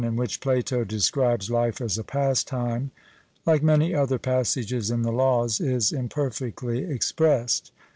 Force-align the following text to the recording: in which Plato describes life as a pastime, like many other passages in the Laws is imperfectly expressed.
in 0.03 0.15
which 0.15 0.41
Plato 0.41 0.83
describes 0.83 1.51
life 1.51 1.79
as 1.79 1.95
a 1.95 2.03
pastime, 2.03 2.89
like 3.45 3.61
many 3.61 3.93
other 3.93 4.17
passages 4.17 4.89
in 4.89 5.03
the 5.03 5.11
Laws 5.13 5.59
is 5.61 5.91
imperfectly 5.91 6.83
expressed. 6.85 7.71